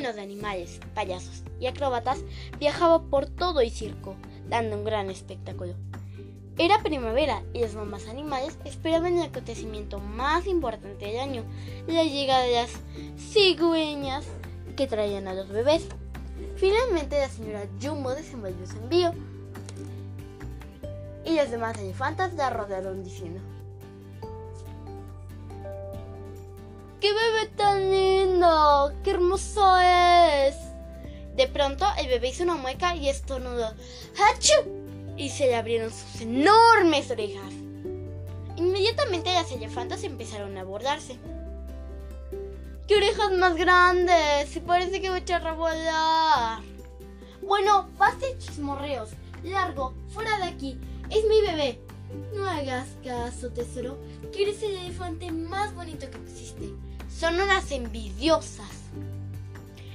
de 0.00 0.22
animales, 0.22 0.80
payasos 0.94 1.42
y 1.60 1.66
acróbatas, 1.66 2.20
viajaba 2.58 3.02
por 3.02 3.26
todo 3.26 3.60
el 3.60 3.70
circo, 3.70 4.16
dando 4.48 4.76
un 4.76 4.84
gran 4.84 5.10
espectáculo. 5.10 5.74
Era 6.56 6.82
primavera 6.82 7.42
y 7.52 7.60
los 7.60 7.74
mamás 7.74 8.08
animales 8.08 8.58
esperaban 8.64 9.18
el 9.18 9.24
acontecimiento 9.24 9.98
más 9.98 10.46
importante 10.46 11.04
del 11.04 11.20
año, 11.20 11.44
la 11.86 12.02
llegada 12.04 12.44
de 12.44 12.52
las 12.52 12.70
cigüeñas 13.18 14.24
que 14.74 14.86
traían 14.86 15.28
a 15.28 15.34
los 15.34 15.48
bebés. 15.48 15.86
Finalmente 16.56 17.18
la 17.18 17.28
señora 17.28 17.66
Jumbo 17.80 18.14
desenvolvió 18.14 18.66
su 18.66 18.78
envío 18.78 19.12
y 21.26 21.36
los 21.36 21.50
demás 21.50 21.78
elefantes 21.78 22.32
la 22.34 22.48
rodearon 22.48 23.04
diciendo 23.04 23.40
¡Qué 27.00 27.08
bebé 27.12 27.46
tan! 27.56 28.19
¡Qué 29.04 29.10
hermoso 29.10 29.78
es! 29.80 30.56
De 31.36 31.46
pronto 31.46 31.84
el 31.98 32.08
bebé 32.08 32.28
hizo 32.28 32.42
una 32.42 32.54
mueca 32.54 32.96
y 32.96 33.10
estornudó 33.10 33.74
¡Hachú! 34.16 35.14
y 35.18 35.28
se 35.28 35.44
le 35.44 35.56
abrieron 35.56 35.90
sus 35.90 36.22
enormes 36.22 37.10
orejas. 37.10 37.52
Inmediatamente 38.56 39.34
las 39.34 39.52
elefantas 39.52 40.04
empezaron 40.04 40.56
a 40.56 40.62
abordarse. 40.62 41.18
¡Qué 42.88 42.96
orejas 42.96 43.30
más 43.32 43.56
grandes! 43.56 44.48
Se 44.48 44.62
parece 44.62 45.02
que 45.02 45.10
voy 45.10 45.22
a 45.30 45.52
volar. 45.52 46.62
Bueno, 47.42 47.90
basta 47.98 48.26
chismorreos. 48.38 49.10
Largo, 49.44 49.92
fuera 50.08 50.38
de 50.38 50.44
aquí. 50.44 50.80
Es 51.10 51.24
mi 51.26 51.42
bebé. 51.42 51.78
No 52.34 52.48
hagas 52.48 52.88
caso, 53.04 53.50
tesoro, 53.50 53.98
que 54.32 54.44
eres 54.44 54.62
el 54.62 54.76
elefante 54.76 55.30
más 55.30 55.74
bonito 55.74 56.10
que 56.10 56.18
existe. 56.18 56.70
Son 57.18 57.38
unas 57.40 57.70
envidiosas. 57.70 58.68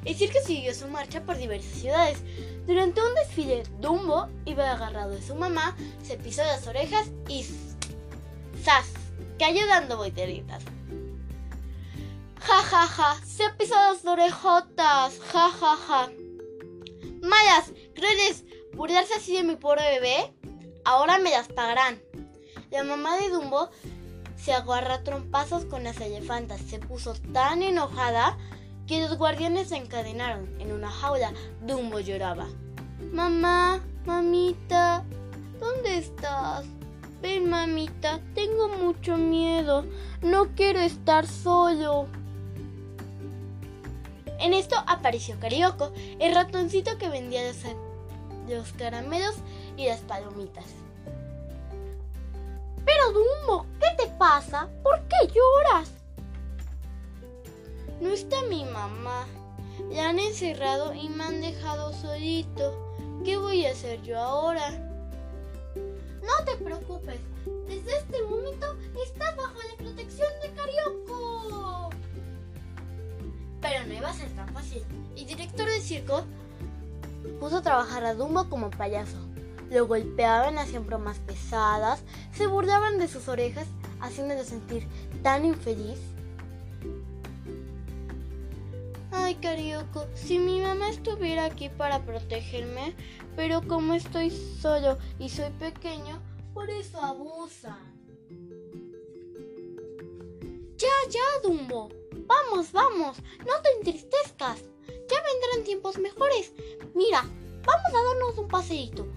El 0.04 0.16
circo 0.16 0.38
siguió 0.46 0.74
su 0.74 0.88
marcha 0.88 1.22
por 1.22 1.38
diversas 1.38 1.80
ciudades. 1.80 2.20
Durante 2.68 3.02
un 3.02 3.16
desfile, 3.16 3.64
Dumbo 3.80 4.28
iba 4.46 4.72
agarrado 4.72 5.12
de 5.12 5.22
su 5.22 5.36
mamá, 5.36 5.76
se 6.04 6.18
pisó 6.18 6.44
las 6.44 6.68
orejas 6.68 7.08
y 7.28 7.44
¡zas! 8.64 8.86
cayó 9.38 9.66
dando 9.68 9.98
volteritas. 9.98 10.64
Ja 12.40 12.62
ja 12.62 12.88
ja, 12.88 13.20
se 13.26 13.50
pisado 13.58 13.94
las 13.94 14.06
orejotas, 14.06 15.20
ja 15.32 15.50
ja 15.50 15.76
ja. 15.88 16.12
Malas, 17.22 17.72
crueles, 17.96 18.44
burlarse 18.74 19.16
así 19.16 19.34
de 19.36 19.44
mi 19.44 19.56
pobre 19.56 19.82
bebé, 20.00 20.32
ahora 20.84 21.18
me 21.18 21.32
las 21.32 21.48
pagarán. 21.48 22.00
La 22.70 22.84
mamá 22.84 23.18
de 23.18 23.30
Dumbo 23.30 23.70
se 24.36 24.54
agarra 24.54 25.04
trompazos 25.04 25.66
con 25.66 25.84
las 25.84 26.00
elefantas, 26.02 26.62
se 26.62 26.80
puso 26.80 27.14
tan 27.34 27.62
enojada 27.62 28.38
que 28.88 29.02
los 29.02 29.18
guardianes 29.18 29.70
se 29.70 29.78
encadenaron 29.78 30.50
en 30.60 30.72
una 30.72 30.90
jaula. 30.90 31.34
Dumbo 31.62 32.00
lloraba. 32.00 32.48
Mamá, 33.12 33.82
mamita, 34.06 35.04
¿dónde 35.60 35.98
estás? 35.98 36.66
Ven, 37.22 37.50
mamita, 37.50 38.20
tengo 38.36 38.68
mucho 38.68 39.18
miedo. 39.18 39.86
No 40.22 40.50
quiero 40.56 40.80
estar 40.80 41.26
solo. 41.26 42.08
En 44.40 44.54
esto 44.54 44.76
apareció 44.86 45.40
Carioco, 45.40 45.92
el 46.20 46.36
ratoncito 46.36 46.98
que 46.98 47.10
vendía 47.10 47.48
los, 47.48 47.58
los 48.48 48.74
caramelos 48.74 49.36
y 49.78 49.88
las 49.88 50.02
palomitas. 50.02 50.66
Pero 52.86 53.12
Dumbo, 53.12 53.66
¿qué 53.75 53.75
te 53.75 53.75
pasa? 54.26 54.68
¿Por 54.82 55.00
qué 55.02 55.28
lloras? 55.28 55.92
No 58.02 58.10
está 58.10 58.42
mi 58.50 58.66
mamá. 58.66 59.28
La 59.92 60.10
han 60.10 60.18
encerrado 60.18 60.96
y 60.96 61.10
me 61.10 61.26
han 61.26 61.42
dejado 61.42 61.94
solito. 61.94 62.74
¿Qué 63.24 63.38
voy 63.38 63.68
a 63.68 63.72
hacer 63.72 64.02
yo 64.02 64.18
ahora? 64.18 64.72
No 65.76 66.44
te 66.44 66.56
preocupes. 66.58 67.20
Desde 67.68 67.98
este 67.98 68.24
momento 68.24 68.76
estás 69.06 69.38
bajo 69.38 69.60
la 69.70 69.78
protección 69.78 70.30
de 70.42 70.52
Carioco. 70.54 71.90
Pero 73.62 73.86
no 73.86 73.94
iba 73.94 74.10
a 74.10 74.14
ser 74.14 74.30
tan 74.32 74.50
fácil. 74.56 74.84
El 75.16 75.28
director 75.28 75.68
del 75.68 75.82
circo 75.82 76.24
puso 77.40 77.58
a 77.58 77.62
trabajar 77.62 78.04
a 78.04 78.16
Dumbo 78.16 78.50
como 78.50 78.72
payaso. 78.72 79.18
Lo 79.70 79.86
golpeaban, 79.86 80.58
hacían 80.58 80.88
bromas 80.88 81.20
pesadas, 81.20 82.02
se 82.34 82.48
burlaban 82.48 82.98
de 82.98 83.08
sus 83.08 83.28
orejas, 83.28 83.68
haciéndolo 84.06 84.44
sentir 84.44 84.88
tan 85.24 85.46
infeliz 85.46 86.00
Ay, 89.18 89.36
Carioco, 89.36 90.06
si 90.14 90.38
mi 90.38 90.60
mamá 90.60 90.90
estuviera 90.90 91.46
aquí 91.46 91.70
para 91.70 92.06
protegerme, 92.06 92.96
pero 93.36 93.66
como 93.66 93.94
estoy 93.94 94.30
solo 94.30 94.98
y 95.18 95.30
soy 95.30 95.50
pequeño, 95.52 96.22
por 96.54 96.70
eso 96.70 97.02
abusa. 97.02 97.78
Ya, 100.78 100.96
ya, 101.10 101.42
Dumbo. 101.42 101.90
Vamos, 102.28 102.72
vamos, 102.72 103.18
no 103.40 103.62
te 103.64 103.72
entristezcas. 103.78 104.62
Ya 104.88 105.18
vendrán 105.24 105.64
tiempos 105.64 105.98
mejores. 105.98 106.52
Mira, 106.94 107.22
vamos 107.22 107.88
a 107.88 108.04
darnos 108.04 108.38
un 108.38 108.48
paseíto. 108.48 109.08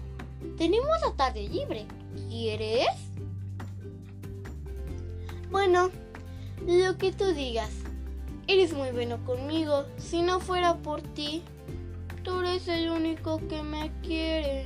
Tenemos 0.57 0.87
la 1.01 1.15
tarde 1.15 1.47
libre. 1.49 1.85
¿Quieres? 2.29 3.08
Bueno, 5.51 5.89
lo 6.67 6.97
que 6.97 7.11
tú 7.11 7.33
digas. 7.33 7.71
Eres 8.47 8.73
muy 8.73 8.91
bueno 8.91 9.23
conmigo. 9.25 9.85
Si 9.97 10.21
no 10.21 10.39
fuera 10.39 10.75
por 10.75 11.01
ti, 11.01 11.43
tú 12.23 12.39
eres 12.41 12.67
el 12.67 12.89
único 12.89 13.39
que 13.47 13.63
me 13.63 13.91
quiere. 14.01 14.65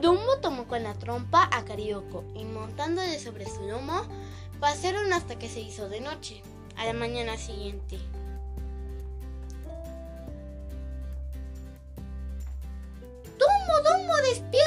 Dumbo 0.00 0.38
tomó 0.40 0.66
con 0.66 0.82
la 0.82 0.94
trompa 0.94 1.48
a 1.52 1.64
Carioco 1.64 2.24
y 2.34 2.44
montándole 2.44 3.18
sobre 3.18 3.46
su 3.46 3.62
lomo, 3.66 4.02
pasaron 4.60 5.12
hasta 5.12 5.38
que 5.38 5.48
se 5.48 5.60
hizo 5.60 5.88
de 5.88 6.00
noche, 6.00 6.42
a 6.76 6.84
la 6.84 6.92
mañana 6.92 7.36
siguiente. 7.36 7.98
¡Dumbo, 13.38 13.88
Dumbo, 13.88 14.16
despierta! 14.28 14.65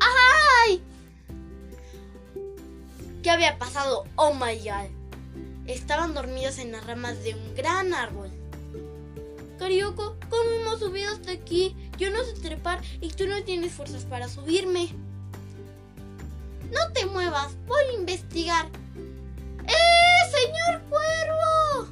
¡Ay! 0.00 0.82
¿Qué 3.22 3.30
había 3.30 3.58
pasado? 3.58 4.04
Oh 4.16 4.34
my 4.34 4.56
god. 4.58 4.90
Estaban 5.66 6.14
dormidos 6.14 6.58
en 6.58 6.72
las 6.72 6.86
ramas 6.86 7.22
de 7.24 7.34
un 7.34 7.54
gran 7.54 7.92
árbol. 7.92 8.30
Carioco, 9.58 10.16
¿cómo 10.28 10.50
hemos 10.50 10.80
subido 10.80 11.10
hasta 11.12 11.32
aquí? 11.32 11.74
Yo 11.98 12.10
no 12.10 12.22
sé 12.24 12.34
trepar 12.34 12.80
y 13.00 13.08
tú 13.08 13.26
no 13.26 13.42
tienes 13.42 13.72
fuerzas 13.72 14.04
para 14.04 14.28
subirme. 14.28 14.90
No 16.70 16.92
te 16.92 17.06
muevas, 17.06 17.54
voy 17.66 17.82
a 17.90 17.98
investigar. 17.98 18.66
¡Eh, 19.66 20.30
señor 20.30 20.82
cuervo! 20.88 21.88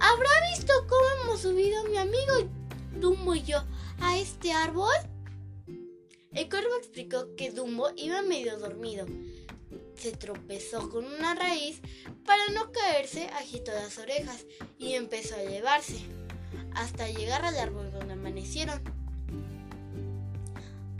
¿Habrá 0.00 0.30
visto 0.50 0.72
cómo 0.88 1.02
hemos 1.22 1.40
subido 1.42 1.84
mi 1.84 1.98
amigo 1.98 2.48
Dumbo 2.98 3.34
y 3.34 3.42
yo 3.42 3.62
a 4.00 4.18
este 4.18 4.52
árbol? 4.52 5.11
El 6.34 6.48
cuervo 6.48 6.74
explicó 6.78 7.36
que 7.36 7.50
Dumbo 7.50 7.90
iba 7.94 8.22
medio 8.22 8.58
dormido. 8.58 9.06
Se 9.96 10.12
tropezó 10.12 10.88
con 10.88 11.04
una 11.04 11.34
raíz 11.34 11.80
para 12.24 12.48
no 12.54 12.72
caerse, 12.72 13.26
agitó 13.34 13.70
las 13.72 13.98
orejas 13.98 14.46
y 14.78 14.94
empezó 14.94 15.34
a 15.34 15.42
elevarse 15.42 16.00
hasta 16.74 17.08
llegar 17.10 17.44
al 17.44 17.58
árbol 17.58 17.92
donde 17.92 18.14
amanecieron. 18.14 18.82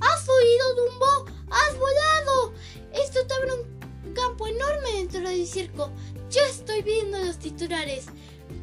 ¿Has 0.00 0.28
oído, 0.28 0.74
Dumbo? 0.74 1.40
¡Has 1.50 1.78
volado! 1.78 2.52
Esto 2.92 3.26
te 3.26 3.34
abre 3.34 3.54
un 3.54 4.14
campo 4.14 4.46
enorme 4.46 4.92
dentro 4.96 5.20
del 5.20 5.46
circo. 5.46 5.90
Ya 6.28 6.42
estoy 6.42 6.82
viendo 6.82 7.18
los 7.18 7.38
titulares. 7.38 8.06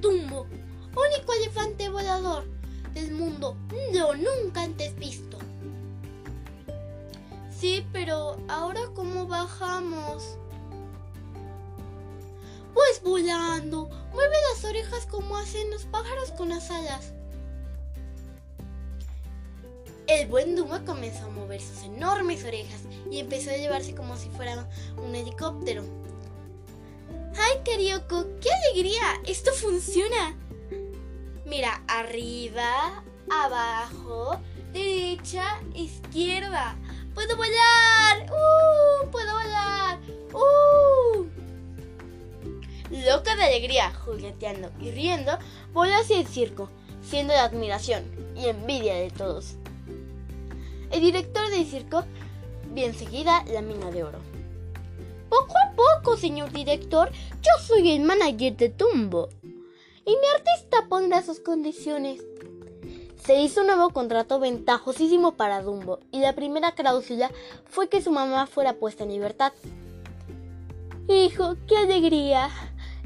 Dumbo, 0.02 0.46
único 0.96 1.34
elefante 1.34 1.90
volador 1.90 2.46
del 2.94 3.12
mundo, 3.12 3.58
no 3.92 4.14
nunca 4.14 4.62
antes 4.62 4.96
visto. 4.98 5.29
Sí, 7.60 7.86
pero 7.92 8.38
ahora 8.48 8.80
cómo 8.96 9.28
bajamos? 9.28 10.38
Pues 12.74 13.02
volando. 13.04 13.90
Mueve 14.14 14.36
las 14.54 14.64
orejas 14.64 15.06
como 15.08 15.36
hacen 15.36 15.70
los 15.70 15.84
pájaros 15.84 16.32
con 16.32 16.50
las 16.50 16.72
alas. 16.72 17.12
El 20.08 20.28
buen 20.28 20.56
Duma 20.56 20.86
comenzó 20.86 21.26
a 21.26 21.30
mover 21.30 21.62
sus 21.62 21.84
enormes 21.84 22.46
orejas 22.46 22.80
y 23.12 23.20
empezó 23.20 23.52
a 23.52 23.58
llevarse 23.58 23.94
como 23.94 24.16
si 24.16 24.30
fuera 24.30 24.66
un 24.98 25.14
helicóptero. 25.14 25.84
¡Ay, 27.36 27.62
Carioco! 27.66 28.26
¡Qué 28.40 28.50
alegría! 28.52 29.22
¡Esto 29.28 29.52
funciona! 29.52 30.38
Mira, 31.46 31.84
arriba, 31.88 33.04
abajo, 33.30 34.40
derecha, 34.72 35.60
izquierda. 35.74 36.78
¡Puedo 37.20 37.36
volar! 37.36 38.32
¡Uh! 38.32 39.12
¡Puedo 39.12 39.34
volar! 39.34 40.00
¡Uh! 40.32 41.26
Loca 43.06 43.36
de 43.36 43.44
alegría, 43.44 43.94
jugueteando 43.94 44.72
y 44.80 44.92
riendo, 44.92 45.38
voló 45.74 45.96
hacia 45.96 46.18
el 46.18 46.28
circo, 46.28 46.70
siendo 47.02 47.34
de 47.34 47.40
admiración 47.40 48.06
y 48.38 48.48
envidia 48.48 48.94
de 48.94 49.12
todos. 49.12 49.56
El 50.94 51.02
director 51.02 51.50
del 51.50 51.66
circo 51.66 52.06
vio 52.72 52.86
enseguida 52.86 53.44
la 53.52 53.62
mina 53.62 53.92
de 53.92 54.06
oro. 54.06 54.20
Poco 55.28 55.56
a 55.58 55.76
poco, 55.76 56.16
señor 56.16 56.54
director, 56.54 57.12
yo 57.42 57.52
soy 57.62 57.92
el 57.92 58.00
manager 58.00 58.56
de 58.56 58.70
Tumbo. 58.70 59.28
Y 60.06 60.12
mi 60.12 60.28
artista 60.38 60.88
pondrá 60.88 61.22
sus 61.22 61.42
condiciones. 61.42 62.22
Se 63.26 63.36
hizo 63.42 63.62
un 63.62 63.68
nuevo 63.68 63.90
contrato 63.92 64.40
ventajosísimo 64.40 65.34
para 65.34 65.62
Dumbo 65.62 66.00
y 66.12 66.20
la 66.20 66.34
primera 66.34 66.72
cláusula 66.72 67.30
fue 67.66 67.90
que 67.90 68.02
su 68.02 68.12
mamá 68.12 68.48
fuera 68.48 68.74
puesta 68.74 69.04
en 69.04 69.12
libertad. 69.12 69.54
Hijo, 71.08 71.56
qué 71.68 71.78
alegría. 71.78 72.50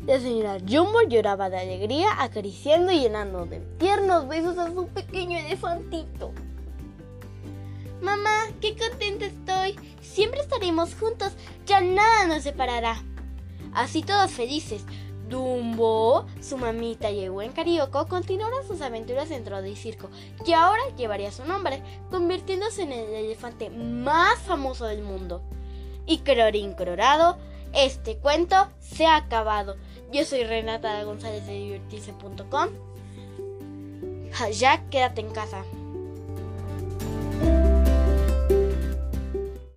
La 0.06 0.20
señora 0.20 0.58
Jumbo 0.60 1.02
lloraba 1.02 1.50
de 1.50 1.60
alegría, 1.60 2.22
acariciando 2.22 2.92
y 2.92 3.00
llenando 3.00 3.46
de 3.46 3.60
tiernos 3.80 4.28
besos 4.28 4.58
a 4.58 4.68
su 4.68 4.88
pequeño 4.88 5.40
elefantito. 5.40 6.32
Mamá, 8.02 8.48
qué 8.60 8.76
contenta 8.78 9.26
estoy. 9.26 9.80
Siempre 10.02 10.42
estaremos 10.42 10.94
juntos, 10.96 11.32
ya 11.66 11.80
nada 11.80 12.28
nos 12.28 12.44
separará. 12.44 13.02
Así 13.74 14.04
todos 14.04 14.32
felices. 14.32 14.84
Dumbo, 15.30 16.03
su 16.42 16.58
mamita 16.58 17.10
el 17.10 17.32
buen 17.32 17.52
Carioco 17.52 18.08
continuaron 18.08 18.68
sus 18.68 18.82
aventuras 18.82 19.30
dentro 19.30 19.62
del 19.62 19.78
circo, 19.78 20.10
que 20.46 20.56
ahora 20.56 20.82
llevaría 20.98 21.32
su 21.32 21.46
nombre, 21.46 21.82
convirtiéndose 22.10 22.84
en 22.84 22.92
el 22.92 23.10
elefante 23.14 23.70
más 23.70 24.40
famoso 24.40 24.86
del 24.86 25.04
mundo. 25.04 25.42
Y 26.06 26.20
colorín 26.20 26.74
colorado, 26.74 27.38
este 27.74 28.18
cuento 28.18 28.70
se 28.80 29.06
ha 29.06 29.16
acabado. 29.16 29.78
Yo 30.12 30.26
soy 30.26 30.44
Renata 30.44 31.04
González 31.04 31.46
de 31.48 31.54
divertirse.com. 31.54 32.70
Ya 34.52 34.84
quédate 34.90 35.22
en 35.22 35.32
casa. 35.32 35.64